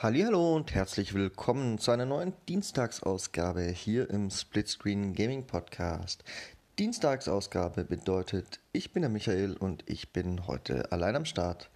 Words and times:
Hallo 0.00 0.54
und 0.54 0.76
herzlich 0.76 1.12
willkommen 1.12 1.78
zu 1.78 1.90
einer 1.90 2.06
neuen 2.06 2.32
Dienstagsausgabe 2.48 3.62
hier 3.62 4.08
im 4.10 4.30
Splitscreen 4.30 5.12
Gaming 5.12 5.44
Podcast. 5.44 6.22
Dienstagsausgabe 6.78 7.82
bedeutet, 7.82 8.60
ich 8.70 8.92
bin 8.92 9.02
der 9.02 9.10
Michael 9.10 9.56
und 9.56 9.82
ich 9.90 10.12
bin 10.12 10.46
heute 10.46 10.92
allein 10.92 11.16
am 11.16 11.24
Start. 11.24 11.68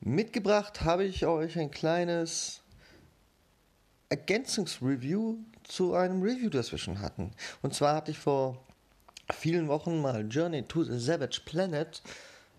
Mitgebracht 0.00 0.82
habe 0.82 1.04
ich 1.06 1.24
euch 1.24 1.58
ein 1.58 1.70
kleines 1.70 2.60
Ergänzungsreview 4.10 5.38
zu 5.62 5.94
einem 5.94 6.20
Review, 6.20 6.50
das 6.50 6.70
wir 6.70 6.78
schon 6.78 7.00
hatten. 7.00 7.30
Und 7.62 7.72
zwar 7.72 7.96
hatte 7.96 8.10
ich 8.10 8.18
vor 8.18 8.62
vielen 9.32 9.68
Wochen 9.68 10.02
mal 10.02 10.28
Journey 10.28 10.64
to 10.64 10.84
the 10.84 10.98
Savage 10.98 11.40
Planet 11.46 12.02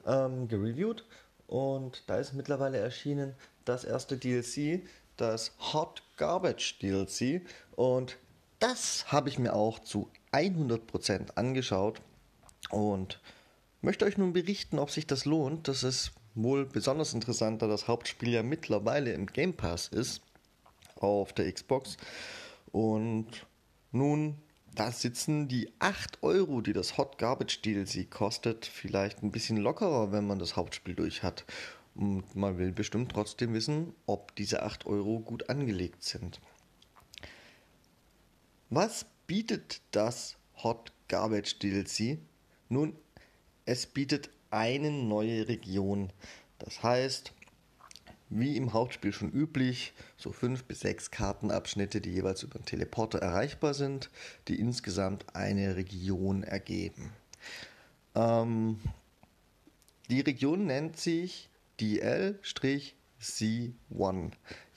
ähm, 0.08 0.48
gereviewt 0.48 1.06
und 1.46 2.02
da 2.08 2.18
ist 2.18 2.34
mittlerweile 2.34 2.80
erschienen 2.80 3.36
das 3.66 3.84
erste 3.84 4.18
DLC, 4.18 4.82
das 5.18 5.54
Hot 5.74 6.04
Garbage 6.18 6.80
DLC. 6.80 7.42
Und 7.76 8.18
das 8.60 9.12
habe 9.12 9.30
ich 9.30 9.40
mir 9.40 9.54
auch 9.54 9.80
zu 9.80 10.10
100% 10.32 11.36
angeschaut 11.36 12.02
und 12.70 13.20
möchte 13.82 14.05
euch 14.05 14.18
nun 14.18 14.34
berichten, 14.34 14.80
ob 14.80 14.91
sich 14.91 15.08
das 15.08 15.26
lohnt. 15.26 15.68
Das 15.68 15.84
ist 15.84 16.12
wohl 16.36 16.66
besonders 16.66 17.14
interessant, 17.14 17.62
da 17.62 17.68
das 17.68 17.88
Hauptspiel 17.88 18.30
ja 18.30 18.44
mittlerweile 18.44 19.14
im 19.14 19.28
Game 19.28 19.54
Pass 19.54 19.88
ist 19.88 20.22
auf 20.96 21.34
der 21.34 21.52
Xbox. 21.52 21.98
Und 22.72 23.46
nun, 23.91 24.36
da 24.74 24.91
sitzen 24.91 25.48
die 25.48 25.71
8 25.80 26.24
Euro, 26.24 26.60
die 26.62 26.74
das 26.74 26.98
Hot 26.98 27.18
Garbage 27.18 27.62
DLC 27.62 28.10
kostet, 28.10 28.66
vielleicht 28.66 29.24
ein 29.24 29.32
bisschen 29.32 29.58
lockerer, 29.58 30.12
wenn 30.12 30.27
man 30.27 30.40
das 30.40 30.58
Hauptspiel 30.58 30.96
durch 30.96 31.24
hat. 31.24 31.46
Und 31.96 32.35
man 32.35 32.57
will 32.57 32.71
bestimmt 32.74 33.12
trotzdem 33.12 33.54
wissen, 33.54 33.93
ob 34.05 34.35
diese 34.35 34.63
8 34.63 34.85
Euro 34.85 35.20
gut 35.20 35.49
angelegt 35.49 36.04
sind. 36.04 36.41
Was 38.70 39.05
bietet 39.27 39.82
das 39.91 40.35
Hot 40.62 40.91
Garbage 41.07 41.60
DLC? 41.60 42.18
Nun, 42.68 42.96
es 43.65 43.85
bietet 43.85 44.29
eine 44.52 44.91
neue 44.91 45.48
Region. 45.48 46.12
Das 46.60 46.84
heißt, 46.84 47.34
wie 48.30 48.57
im 48.57 48.74
Hauptspiel 48.74 49.13
schon 49.13 49.32
üblich, 49.32 49.93
so 50.18 50.32
fünf 50.32 50.63
bis 50.63 50.82
sechs 50.82 51.12
Kartenabschnitte, 51.12 52.02
die 52.02 52.12
jeweils 52.12 52.43
über 52.43 52.59
den 52.59 52.65
Teleporter 52.65 53.20
erreichbar 53.20 53.74
sind, 53.74 54.09
die 54.48 54.59
insgesamt 54.59 55.26
eine 55.35 55.76
Region 55.76 56.43
ergeben. 56.43 57.12
Ähm, 58.15 58.80
die 60.09 60.21
Region 60.21 60.65
nennt 60.65 60.98
sich 60.98 61.49
DL-C1. 61.79 62.93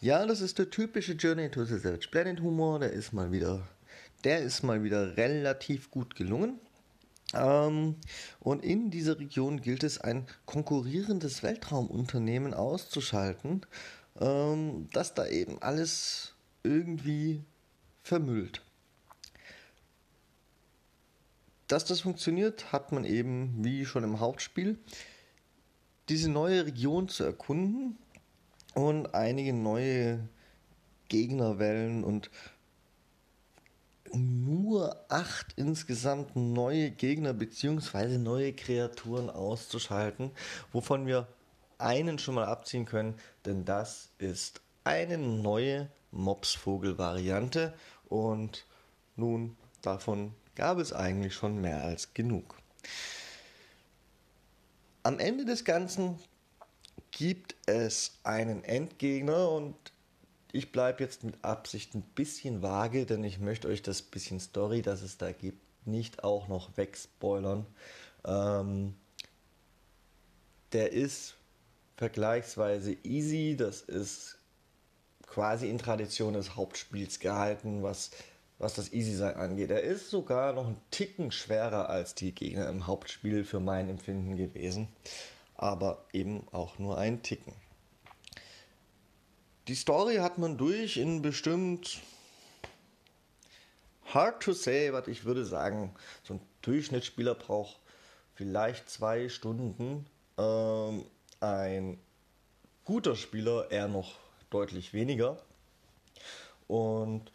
Ja, 0.01 0.27
das 0.27 0.41
ist 0.41 0.59
der 0.59 0.71
typische 0.71 1.13
Journey 1.13 1.51
to 1.51 1.65
the 1.65 1.79
Savage 1.79 2.09
Planet 2.11 2.41
Humor. 2.41 2.79
Der 2.79 2.93
ist 2.93 3.13
mal 3.13 3.33
wieder, 3.33 3.69
der 4.25 4.41
ist 4.41 4.63
mal 4.63 4.83
wieder 4.83 5.17
relativ 5.17 5.91
gut 5.91 6.15
gelungen. 6.15 6.61
Ähm, 7.35 7.97
und 8.41 8.65
in 8.65 8.91
dieser 8.91 9.19
Region 9.19 9.61
gilt 9.61 9.85
es, 9.85 9.99
ein 9.99 10.27
konkurrierendes 10.47 11.43
Weltraumunternehmen 11.43 12.55
auszuschalten, 12.55 13.67
ähm, 14.21 14.89
das 14.93 15.15
da 15.15 15.27
eben 15.27 15.61
alles 15.61 16.35
irgendwie 16.63 17.45
vermüllt. 18.03 18.63
Dass 21.67 21.85
das 21.85 22.01
funktioniert, 22.01 22.73
hat 22.73 22.93
man 22.93 23.05
eben, 23.05 23.63
wie 23.63 23.85
schon 23.85 24.05
im 24.05 24.21
Hauptspiel, 24.21 24.79
diese 26.09 26.31
neue 26.31 26.67
Region 26.67 27.09
zu 27.09 27.25
erkunden 27.25 27.99
und 28.75 29.15
einige 29.15 29.53
neue 29.53 30.29
Gegnerwellen 31.09 32.05
und 32.05 32.31
nur 34.13 35.05
acht 35.09 35.53
insgesamt 35.57 36.35
neue 36.35 36.91
Gegner 36.91 37.35
bzw. 37.35 38.19
neue 38.19 38.53
Kreaturen 38.53 39.29
auszuschalten, 39.29 40.31
wovon 40.73 41.07
wir 41.07 41.29
einen 41.79 42.19
schon 42.19 42.35
mal 42.35 42.47
abziehen 42.47 42.87
können, 42.87 43.15
denn 43.45 43.65
das 43.65 44.11
ist 44.19 44.61
eine 44.85 45.19
neue 45.19 45.91
Mopsvogel-Variante 46.13 47.75
und 48.09 48.65
nun 49.17 49.57
davon 49.83 50.35
gab 50.55 50.79
es 50.79 50.93
eigentlich 50.93 51.35
schon 51.35 51.61
mehr 51.61 51.83
als 51.83 52.15
genug. 52.15 52.57
Am 55.09 55.21
Ende 55.21 55.47
des 55.47 55.65
Ganzen 55.65 56.19
gibt 57.13 57.57
es 57.65 58.19
einen 58.25 58.63
Endgegner 58.63 59.51
und 59.51 59.75
ich 60.53 60.71
bleibe 60.71 61.03
jetzt 61.03 61.25
mit 61.25 61.43
Absicht 61.43 61.95
ein 61.95 62.03
bisschen 62.03 62.61
vage, 62.61 63.07
denn 63.07 63.25
ich 63.25 63.39
möchte 63.39 63.69
euch 63.69 63.81
das 63.81 64.03
bisschen 64.03 64.39
Story, 64.39 64.83
das 64.83 65.01
es 65.01 65.17
da 65.17 65.33
gibt, 65.33 65.63
nicht 65.87 66.25
auch 66.25 66.49
noch 66.49 66.77
wegspoilern. 66.77 67.65
Ähm, 68.27 68.97
der 70.73 70.93
ist 70.93 71.37
vergleichsweise 71.97 72.95
easy, 73.03 73.57
das 73.57 73.81
ist 73.81 74.37
quasi 75.27 75.71
in 75.71 75.79
Tradition 75.79 76.35
des 76.35 76.55
Hauptspiels 76.55 77.19
gehalten, 77.19 77.83
was, 77.83 78.11
was 78.59 78.75
das 78.75 78.93
Easy-Sein 78.93 79.37
angeht. 79.37 79.71
Er 79.71 79.83
ist 79.83 80.11
sogar 80.11 80.53
noch 80.53 80.67
ein 80.67 80.81
Ticken 80.91 81.31
schwerer 81.31 81.89
als 81.89 82.15
die 82.15 82.35
Gegner 82.35 82.69
im 82.69 82.87
Hauptspiel 82.87 83.45
für 83.45 83.61
mein 83.61 83.89
Empfinden 83.89 84.37
gewesen, 84.37 84.89
aber 85.55 86.05
eben 86.13 86.47
auch 86.53 86.79
nur 86.79 86.99
ein 86.99 87.23
Ticken. 87.23 87.55
Die 89.69 89.75
Story 89.75 90.17
hat 90.17 90.39
man 90.39 90.57
durch 90.57 90.97
in 90.97 91.23
bestimmt 91.23 92.01
hard 94.07 94.43
to 94.43 94.53
say, 94.53 94.93
was 94.93 95.07
ich 95.09 95.25
würde 95.25 95.45
sagen, 95.45 95.95
so 96.23 96.35
ein 96.35 96.41
Durchschnittsspieler 96.63 97.35
braucht 97.35 97.79
vielleicht 98.35 98.89
zwei 98.89 99.29
Stunden. 99.29 100.07
Ähm, 100.39 101.05
ein 101.41 101.99
guter 102.85 103.15
Spieler 103.15 103.71
eher 103.71 103.89
noch 103.89 104.15
deutlich 104.51 104.95
weniger. 104.95 105.39
Und 106.67 107.31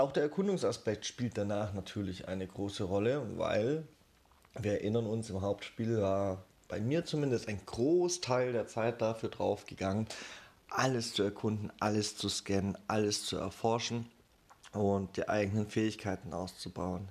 auch 0.00 0.12
der 0.12 0.24
Erkundungsaspekt 0.24 1.06
spielt 1.06 1.38
danach 1.38 1.72
natürlich 1.72 2.28
eine 2.28 2.46
große 2.46 2.84
Rolle, 2.84 3.26
weil 3.36 3.86
wir 4.58 4.72
erinnern 4.72 5.06
uns, 5.06 5.30
im 5.30 5.42
Hauptspiel 5.42 6.00
war 6.00 6.44
bei 6.68 6.80
mir 6.80 7.04
zumindest 7.04 7.48
ein 7.48 7.60
Großteil 7.64 8.52
der 8.52 8.66
Zeit 8.66 9.00
dafür 9.02 9.28
draufgegangen, 9.28 10.06
alles 10.68 11.14
zu 11.14 11.22
erkunden, 11.22 11.72
alles 11.80 12.16
zu 12.16 12.28
scannen, 12.28 12.78
alles 12.86 13.26
zu 13.26 13.36
erforschen 13.36 14.08
und 14.72 15.16
die 15.16 15.28
eigenen 15.28 15.68
Fähigkeiten 15.68 16.32
auszubauen. 16.32 17.08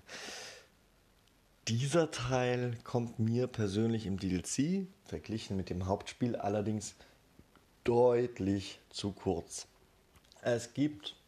Dieser 1.68 2.10
Teil 2.10 2.78
kommt 2.84 3.20
mir 3.20 3.48
persönlich 3.48 4.06
im 4.06 4.18
DLC, 4.18 4.88
verglichen 5.06 5.58
mit 5.58 5.70
dem 5.70 5.86
Hauptspiel, 5.86 6.36
allerdings 6.36 6.96
deutlich 7.84 8.80
zu 8.90 9.12
kurz. 9.12 9.68
Es 10.42 10.74
gibt 10.74 11.19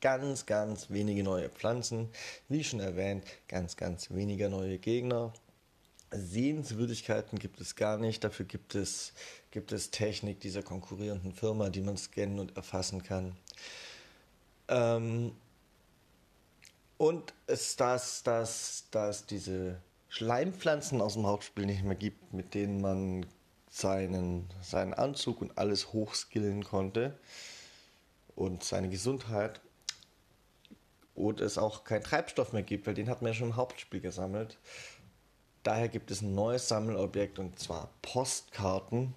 ganz, 0.00 0.46
ganz 0.46 0.90
wenige 0.90 1.22
neue 1.22 1.48
Pflanzen, 1.48 2.08
wie 2.48 2.64
schon 2.64 2.80
erwähnt, 2.80 3.24
ganz, 3.48 3.76
ganz 3.76 4.10
wenige 4.10 4.48
neue 4.48 4.78
Gegner 4.78 5.32
Sehenswürdigkeiten 6.12 7.38
gibt 7.38 7.60
es 7.60 7.76
gar 7.76 7.96
nicht. 7.96 8.24
Dafür 8.24 8.46
gibt 8.46 8.74
es, 8.74 9.12
gibt 9.50 9.72
es 9.72 9.90
Technik 9.90 10.40
dieser 10.40 10.62
konkurrierenden 10.62 11.32
Firma, 11.32 11.70
die 11.70 11.80
man 11.80 11.96
scannen 11.96 12.38
und 12.38 12.56
erfassen 12.56 13.02
kann. 13.02 13.36
Ähm, 14.68 15.32
und 16.98 17.32
es 17.46 17.76
dass, 17.76 18.22
dass, 18.22 18.84
dass 18.90 19.26
diese 19.26 19.80
Schleimpflanzen 20.08 21.00
aus 21.00 21.14
dem 21.14 21.26
Hauptspiel 21.26 21.66
nicht 21.66 21.84
mehr 21.84 21.94
gibt, 21.94 22.32
mit 22.32 22.54
denen 22.54 22.80
man 22.80 23.26
seinen, 23.70 24.48
seinen 24.60 24.94
Anzug 24.94 25.40
und 25.40 25.56
alles 25.56 25.92
hochskillen 25.92 26.64
konnte 26.64 27.16
und 28.34 28.64
seine 28.64 28.88
Gesundheit. 28.88 29.60
Und 31.20 31.40
es 31.40 31.58
auch 31.58 31.84
keinen 31.84 32.02
Treibstoff 32.02 32.52
mehr 32.52 32.62
gibt, 32.62 32.86
weil 32.86 32.94
den 32.94 33.08
hat 33.08 33.22
man 33.22 33.32
ja 33.32 33.34
schon 33.34 33.48
im 33.48 33.56
Hauptspiel 33.56 34.00
gesammelt. 34.00 34.58
Daher 35.62 35.88
gibt 35.88 36.10
es 36.10 36.22
ein 36.22 36.34
neues 36.34 36.68
Sammelobjekt 36.68 37.38
und 37.38 37.58
zwar 37.58 37.90
Postkarten. 38.00 39.14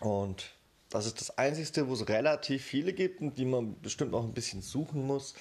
Und 0.00 0.50
das 0.88 1.06
ist 1.06 1.20
das 1.20 1.38
einzige, 1.38 1.88
wo 1.88 1.92
es 1.92 2.08
relativ 2.08 2.64
viele 2.64 2.92
gibt 2.92 3.20
und 3.20 3.38
die 3.38 3.44
man 3.44 3.80
bestimmt 3.80 4.14
auch 4.14 4.24
ein 4.24 4.34
bisschen 4.34 4.62
suchen 4.62 5.06
muss. 5.06 5.34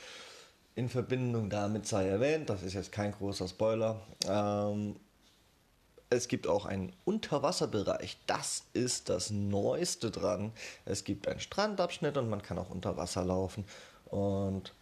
In 0.75 0.89
Verbindung 0.89 1.49
damit 1.49 1.87
sei 1.87 2.07
erwähnt, 2.07 2.49
das 2.49 2.61
ist 2.61 2.73
jetzt 2.73 2.91
kein 2.91 3.11
großer 3.11 3.47
Spoiler. 3.47 3.99
Ähm, 4.27 4.95
es 6.11 6.27
gibt 6.27 6.47
auch 6.47 6.65
einen 6.65 6.93
Unterwasserbereich. 7.05 8.17
Das 8.27 8.63
ist 8.73 9.09
das 9.09 9.31
Neueste 9.31 10.11
dran. 10.11 10.51
Es 10.85 11.03
gibt 11.03 11.27
einen 11.27 11.39
Strandabschnitt 11.39 12.17
und 12.17 12.29
man 12.29 12.41
kann 12.41 12.57
auch 12.59 12.69
unter 12.69 12.97
Wasser 12.97 13.25
laufen. 13.25 13.65
Und 14.05 14.73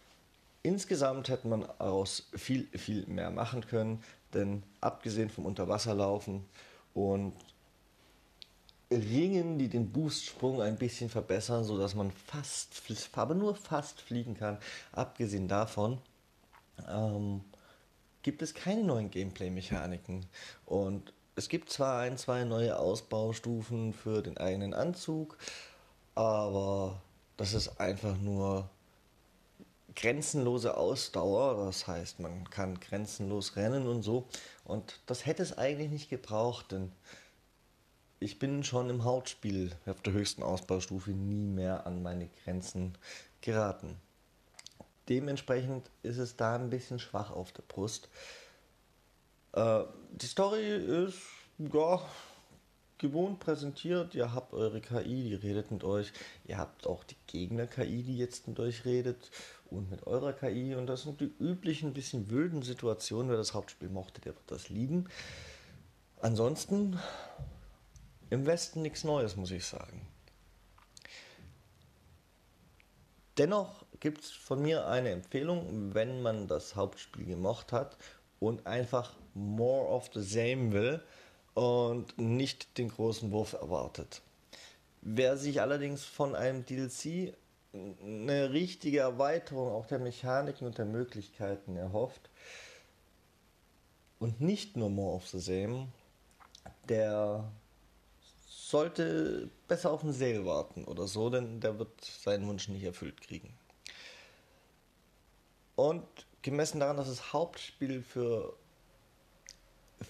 insgesamt 0.68 1.28
hätte 1.28 1.48
man 1.48 1.68
aus 1.78 2.28
viel, 2.34 2.68
viel 2.78 3.06
mehr 3.06 3.30
machen 3.30 3.66
können. 3.66 4.02
Denn 4.34 4.62
abgesehen 4.80 5.30
vom 5.30 5.46
Unterwasserlaufen 5.46 6.44
und 6.94 7.32
Ringen, 8.90 9.58
die 9.58 9.68
den 9.68 9.92
Boostsprung 9.92 10.62
ein 10.62 10.76
bisschen 10.76 11.10
verbessern, 11.10 11.64
sodass 11.64 11.94
man 11.94 12.10
fast, 12.10 12.70
aber 13.12 13.34
nur 13.34 13.54
fast 13.54 14.00
fliegen 14.00 14.34
kann. 14.34 14.58
Abgesehen 14.92 15.48
davon 15.48 15.98
ähm, 16.88 17.42
gibt 18.22 18.40
es 18.42 18.54
keine 18.54 18.82
neuen 18.84 19.10
Gameplay-Mechaniken. 19.10 20.24
Und 20.64 21.12
es 21.36 21.48
gibt 21.48 21.70
zwar 21.70 22.00
ein, 22.00 22.16
zwei 22.16 22.44
neue 22.44 22.78
Ausbaustufen 22.78 23.92
für 23.92 24.22
den 24.22 24.38
eigenen 24.38 24.74
Anzug, 24.74 25.36
aber 26.14 27.00
das 27.36 27.54
ist 27.54 27.78
einfach 27.80 28.16
nur 28.16 28.68
grenzenlose 29.98 30.76
Ausdauer. 30.76 31.64
Das 31.66 31.86
heißt, 31.86 32.20
man 32.20 32.48
kann 32.50 32.78
grenzenlos 32.78 33.56
rennen 33.56 33.86
und 33.86 34.02
so. 34.02 34.28
Und 34.64 35.00
das 35.06 35.26
hätte 35.26 35.42
es 35.42 35.58
eigentlich 35.58 35.90
nicht 35.90 36.08
gebraucht, 36.08 36.72
denn 36.72 36.92
ich 38.20 38.38
bin 38.38 38.64
schon 38.64 38.90
im 38.90 39.04
Hautspiel 39.04 39.72
auf 39.86 40.00
der 40.02 40.12
höchsten 40.12 40.42
Ausbaustufe 40.42 41.10
nie 41.10 41.46
mehr 41.46 41.86
an 41.86 42.02
meine 42.02 42.28
Grenzen 42.44 42.96
geraten. 43.40 43.96
Dementsprechend 45.08 45.90
ist 46.02 46.18
es 46.18 46.36
da 46.36 46.54
ein 46.54 46.70
bisschen 46.70 46.98
schwach 46.98 47.30
auf 47.30 47.52
der 47.52 47.62
Brust. 47.62 48.08
Äh, 49.52 49.84
die 50.12 50.26
Story 50.26 51.06
ist 51.06 51.18
ja 51.58 52.06
gewohnt 52.98 53.40
präsentiert. 53.40 54.14
Ihr 54.14 54.34
habt 54.34 54.52
eure 54.52 54.80
KI, 54.80 55.24
die 55.24 55.34
redet 55.34 55.70
mit 55.70 55.84
euch. 55.84 56.12
Ihr 56.44 56.58
habt 56.58 56.86
auch 56.86 57.04
die 57.04 57.16
Gegner-KI, 57.26 58.02
die 58.02 58.18
jetzt 58.18 58.48
mit 58.48 58.58
euch 58.60 58.84
redet 58.84 59.30
und 59.70 59.90
mit 59.90 60.06
eurer 60.06 60.32
KI. 60.32 60.74
Und 60.74 60.86
das 60.86 61.02
sind 61.02 61.20
die 61.20 61.32
üblichen, 61.40 61.92
bisschen 61.92 62.30
wilden 62.30 62.62
Situationen. 62.62 63.30
Wer 63.30 63.36
das 63.36 63.54
Hauptspiel 63.54 63.88
mochte, 63.88 64.20
der 64.20 64.34
wird 64.34 64.50
das 64.50 64.68
lieben. 64.68 65.08
Ansonsten 66.20 66.98
im 68.30 68.46
Westen 68.46 68.82
nichts 68.82 69.04
Neues, 69.04 69.36
muss 69.36 69.50
ich 69.50 69.64
sagen. 69.64 70.06
Dennoch 73.38 73.84
gibt 74.00 74.24
es 74.24 74.30
von 74.32 74.60
mir 74.60 74.88
eine 74.88 75.10
Empfehlung, 75.10 75.94
wenn 75.94 76.22
man 76.22 76.48
das 76.48 76.74
Hauptspiel 76.74 77.24
gemocht 77.24 77.72
hat 77.72 77.96
und 78.40 78.66
einfach 78.66 79.14
more 79.34 79.88
of 79.88 80.10
the 80.12 80.22
same 80.22 80.72
will 80.72 81.00
und 81.58 82.16
nicht 82.18 82.78
den 82.78 82.88
großen 82.88 83.32
Wurf 83.32 83.54
erwartet. 83.54 84.22
Wer 85.00 85.36
sich 85.36 85.60
allerdings 85.60 86.04
von 86.04 86.36
einem 86.36 86.64
DLC 86.64 87.34
eine 87.72 88.52
richtige 88.52 89.00
Erweiterung 89.00 89.72
auch 89.72 89.86
der 89.86 89.98
Mechaniken 89.98 90.68
und 90.68 90.78
der 90.78 90.84
Möglichkeiten 90.84 91.76
erhofft 91.76 92.30
und 94.20 94.40
nicht 94.40 94.76
nur 94.76 94.88
more 94.88 95.16
of 95.16 95.26
the 95.26 95.40
same, 95.40 95.88
der 96.88 97.50
sollte 98.46 99.50
besser 99.66 99.90
auf 99.90 100.02
den 100.02 100.12
Sale 100.12 100.46
warten 100.46 100.84
oder 100.84 101.08
so, 101.08 101.28
denn 101.28 101.58
der 101.58 101.76
wird 101.80 102.04
seinen 102.04 102.46
Wunsch 102.46 102.68
nicht 102.68 102.84
erfüllt 102.84 103.20
kriegen. 103.20 103.52
Und 105.74 106.06
gemessen 106.42 106.78
daran, 106.78 106.98
dass 106.98 107.08
das 107.08 107.32
Hauptspiel 107.32 108.02
für 108.02 108.54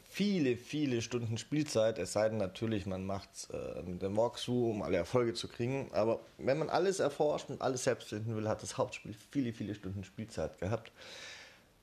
viele, 0.08 0.56
viele 0.56 1.00
Stunden 1.02 1.38
Spielzeit, 1.38 1.98
es 1.98 2.12
sei 2.12 2.28
denn 2.28 2.38
natürlich, 2.38 2.86
man 2.86 3.06
macht 3.06 3.28
es 3.34 3.50
äh, 3.50 3.82
mit 3.82 4.02
dem 4.02 4.16
Walkthrough, 4.16 4.70
um 4.70 4.82
alle 4.82 4.96
Erfolge 4.96 5.34
zu 5.34 5.48
kriegen, 5.48 5.90
aber 5.92 6.20
wenn 6.38 6.58
man 6.58 6.68
alles 6.68 7.00
erforscht 7.00 7.50
und 7.50 7.62
alles 7.62 7.84
selbst 7.84 8.08
finden 8.08 8.36
will, 8.36 8.48
hat 8.48 8.62
das 8.62 8.78
Hauptspiel 8.78 9.14
viele, 9.30 9.52
viele 9.52 9.74
Stunden 9.74 10.04
Spielzeit 10.04 10.58
gehabt 10.58 10.92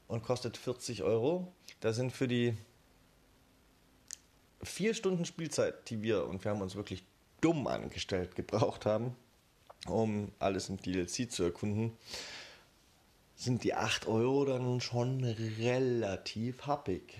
und 0.07 0.23
kostet 0.23 0.57
40 0.57 1.03
Euro. 1.03 1.51
Da 1.79 1.93
sind 1.93 2.11
für 2.11 2.27
die 2.27 2.55
vier 4.61 4.93
Stunden 4.93 5.25
Spielzeit, 5.25 5.89
die 5.89 6.01
wir, 6.01 6.25
und 6.25 6.43
wir 6.43 6.51
haben 6.51 6.61
uns 6.61 6.75
wirklich 6.75 7.03
dumm 7.41 7.67
angestellt, 7.67 8.35
gebraucht 8.35 8.85
haben, 8.85 9.15
um 9.87 10.31
alles 10.39 10.69
im 10.69 10.77
DLC 10.77 11.31
zu 11.31 11.43
erkunden, 11.43 11.93
sind 13.35 13.63
die 13.63 13.73
8 13.73 14.07
Euro 14.07 14.45
dann 14.45 14.81
schon 14.81 15.23
relativ 15.23 16.65
happig. 16.67 17.17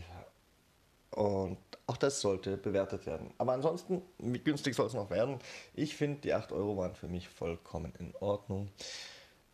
Und 1.15 1.57
auch 1.87 1.95
das 1.95 2.19
sollte 2.19 2.57
bewertet 2.57 3.05
werden. 3.05 3.33
Aber 3.37 3.53
ansonsten, 3.53 4.01
wie 4.17 4.39
günstig 4.39 4.75
soll 4.75 4.87
es 4.87 4.93
noch 4.93 5.09
werden? 5.09 5.39
Ich 5.73 5.95
finde, 5.95 6.19
die 6.19 6.33
8 6.33 6.51
Euro 6.51 6.75
waren 6.75 6.93
für 6.93 7.07
mich 7.07 7.29
vollkommen 7.29 7.93
in 7.99 8.13
Ordnung. 8.19 8.69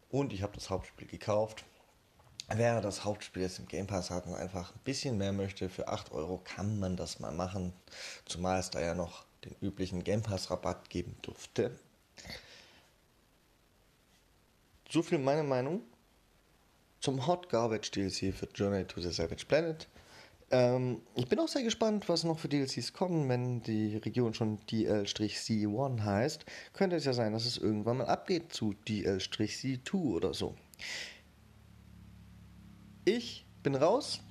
Und 0.09 0.33
ich 0.33 0.41
habe 0.41 0.53
das 0.55 0.71
Hauptspiel 0.71 1.07
gekauft. 1.07 1.63
Wer 2.49 2.81
das 2.81 3.05
Hauptspiel 3.05 3.43
jetzt 3.43 3.59
im 3.59 3.67
Game 3.67 3.85
Pass 3.85 4.09
hat 4.09 4.25
und 4.25 4.33
einfach 4.33 4.73
ein 4.73 4.79
bisschen 4.83 5.19
mehr 5.19 5.33
möchte, 5.33 5.69
für 5.69 5.87
8 5.87 6.11
Euro 6.13 6.39
kann 6.43 6.79
man 6.79 6.97
das 6.97 7.19
mal 7.19 7.31
machen. 7.31 7.73
Zumal 8.25 8.59
es 8.59 8.71
da 8.71 8.81
ja 8.81 8.95
noch 8.95 9.23
den 9.45 9.55
üblichen 9.61 10.03
Game 10.03 10.23
Pass 10.23 10.49
Rabatt 10.49 10.89
geben 10.89 11.15
durfte. 11.21 11.77
So 14.89 15.03
viel 15.03 15.19
meine 15.19 15.43
Meinung 15.43 15.83
zum 16.99 17.27
Hot 17.27 17.49
Garbage 17.49 17.91
DLC 17.91 18.33
für 18.33 18.47
Journey 18.53 18.83
to 18.85 18.99
the 18.99 19.11
Savage 19.11 19.45
Planet. 19.45 19.87
Ähm, 20.51 21.01
ich 21.15 21.27
bin 21.27 21.39
auch 21.39 21.47
sehr 21.47 21.63
gespannt, 21.63 22.09
was 22.09 22.23
noch 22.23 22.37
für 22.37 22.49
DLCs 22.49 22.93
kommen, 22.93 23.29
wenn 23.29 23.61
die 23.61 23.95
Region 23.97 24.33
schon 24.33 24.59
DL-C1 24.69 26.03
heißt. 26.03 26.45
Könnte 26.73 26.97
es 26.97 27.05
ja 27.05 27.13
sein, 27.13 27.31
dass 27.31 27.45
es 27.45 27.57
irgendwann 27.57 27.97
mal 27.97 28.07
abgeht 28.07 28.53
zu 28.53 28.75
DL-C2 28.87 29.93
oder 29.93 30.33
so. 30.33 30.55
Ich 33.05 33.45
bin 33.63 33.75
raus. 33.75 34.21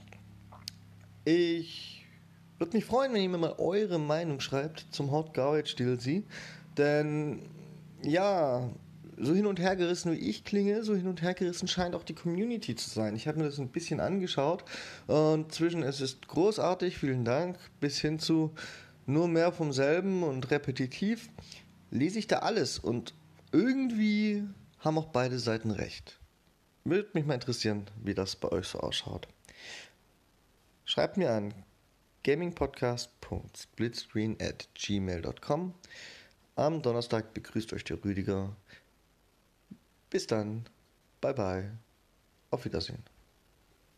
Ich 1.24 2.06
würde 2.58 2.76
mich 2.76 2.84
freuen, 2.84 3.14
wenn 3.14 3.22
ihr 3.22 3.28
mir 3.28 3.38
mal 3.38 3.54
eure 3.58 3.98
Meinung 3.98 4.40
schreibt 4.40 4.86
zum 4.90 5.10
Hot 5.10 5.32
Garbage 5.32 5.74
DLC. 5.76 6.24
Denn 6.76 7.48
ja, 8.02 8.70
so 9.16 9.34
hin 9.34 9.46
und 9.46 9.60
her 9.60 9.76
gerissen 9.76 10.12
wie 10.12 10.18
ich 10.18 10.44
klinge, 10.44 10.84
so 10.84 10.94
hin 10.94 11.06
und 11.06 11.22
her 11.22 11.34
gerissen 11.34 11.68
scheint 11.68 11.94
auch 11.94 12.02
die 12.02 12.14
Community 12.14 12.74
zu 12.74 12.90
sein. 12.90 13.16
Ich 13.16 13.28
habe 13.28 13.38
mir 13.38 13.44
das 13.44 13.58
ein 13.58 13.68
bisschen 13.68 14.00
angeschaut 14.00 14.64
und 15.06 15.52
zwischen 15.52 15.82
es 15.82 16.00
ist 16.00 16.26
großartig, 16.28 16.98
vielen 16.98 17.24
Dank, 17.24 17.58
bis 17.80 18.00
hin 18.00 18.18
zu 18.18 18.52
nur 19.06 19.28
mehr 19.28 19.52
vom 19.52 19.72
selben 19.72 20.22
und 20.22 20.50
repetitiv, 20.50 21.30
lese 21.90 22.18
ich 22.18 22.26
da 22.26 22.40
alles 22.40 22.78
und 22.78 23.14
irgendwie 23.52 24.44
haben 24.78 24.98
auch 24.98 25.08
beide 25.08 25.38
Seiten 25.38 25.70
recht. 25.70 26.18
Würde 26.84 27.10
mich 27.12 27.26
mal 27.26 27.34
interessieren, 27.34 27.86
wie 28.02 28.14
das 28.14 28.36
bei 28.36 28.50
euch 28.50 28.68
so 28.68 28.80
ausschaut. 28.80 29.28
Schreibt 30.84 31.18
mir 31.18 31.30
an 31.30 31.52
gamingpodcast.splitscreen 32.24 34.36
at 34.40 34.68
gmail.com. 34.74 35.74
Am 36.56 36.82
Donnerstag 36.82 37.32
begrüßt 37.34 37.72
euch 37.72 37.84
der 37.84 38.04
Rüdiger. 38.04 38.56
Bis 40.10 40.26
dann. 40.26 40.66
Bye 41.20 41.34
bye. 41.34 41.78
Auf 42.50 42.64
Wiedersehen. 42.64 43.04